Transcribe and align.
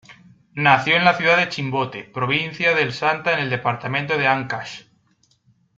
Nació 0.55 0.95
en 0.95 1.05
la 1.05 1.13
ciudad 1.13 1.37
de 1.37 1.47
Chimbote, 1.47 2.03
provincia 2.05 2.73
del 2.73 2.91
Santa 2.91 3.33
en 3.33 3.39
el 3.41 3.49
departamento 3.51 4.17
de 4.17 4.25
Ancash. 4.25 4.81